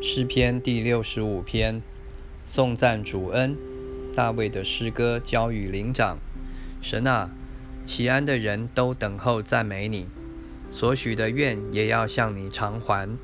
[0.00, 1.82] 诗篇第六十五篇，
[2.46, 3.56] 颂赞主恩。
[4.14, 6.18] 大卫的诗歌交与灵长。
[6.80, 7.30] 神啊，
[7.84, 10.06] 喜安的人都等候赞美你，
[10.70, 13.18] 所许的愿也要向你偿还。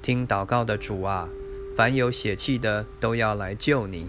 [0.00, 1.28] 听祷告的主啊，
[1.76, 4.06] 凡有血气的都要来救你。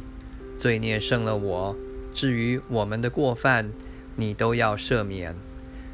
[0.59, 1.75] 罪孽胜了我，
[2.13, 3.71] 至于我们的过犯，
[4.15, 5.35] 你都要赦免。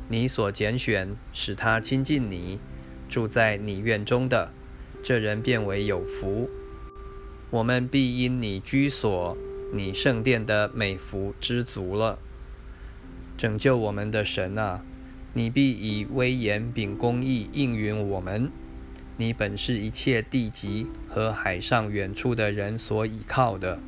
[0.09, 2.59] 你所拣选，使他亲近你，
[3.07, 4.51] 住在你院中的。
[5.01, 6.49] 这人变为有福，
[7.49, 9.37] 我们必因你居所、
[9.73, 12.19] 你圣殿的美福知足了。
[13.37, 14.83] 拯救我们的神啊，
[15.33, 18.51] 你必以威严秉公义应允我们。
[19.15, 23.79] 你本是一切地极和海上远处的人所倚靠的。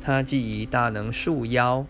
[0.00, 1.86] 他既以大能束腰，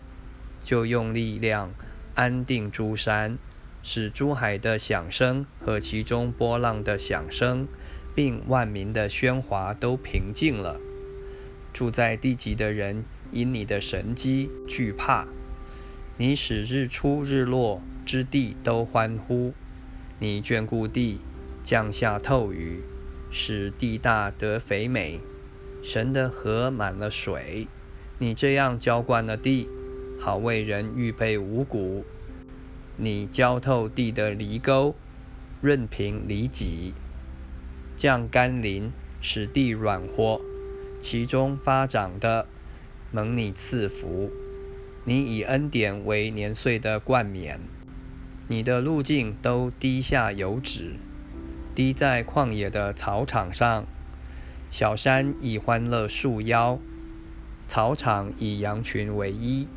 [0.63, 1.73] 就用力量
[2.13, 3.39] 安定诸山，
[3.81, 7.67] 使诸海的响声和其中波浪的响声。
[8.15, 10.79] 并万民的喧哗都平静了。
[11.73, 15.25] 住在地极的人因你的神机惧怕，
[16.17, 19.53] 你使日出日落之地都欢呼。
[20.19, 21.19] 你眷顾地，
[21.63, 22.81] 降下透雨，
[23.31, 25.19] 使地大得肥美。
[25.81, 27.67] 神的河满了水，
[28.19, 29.67] 你这样浇灌了地，
[30.19, 32.05] 好为人预备五谷。
[32.95, 34.95] 你浇透地的犁沟，
[35.59, 36.93] 润平犁脊。
[38.03, 40.41] 降甘霖，使地软和，
[40.99, 42.47] 其中发长的
[43.13, 44.29] 蒙你赐福。
[45.05, 47.61] 你以恩典为年岁的冠冕，
[48.49, 50.95] 你的路径都滴下油脂，
[51.73, 53.85] 滴在旷野的草场上。
[54.69, 56.77] 小山以欢乐束腰，
[57.67, 59.69] 草场以羊群为衣，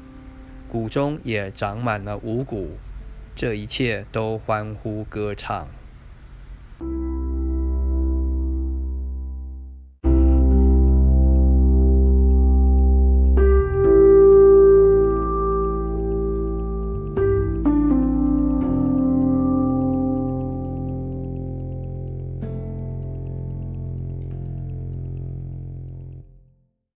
[0.67, 2.77] 谷中也长满了五谷。
[3.37, 5.69] 这一切都欢呼歌唱。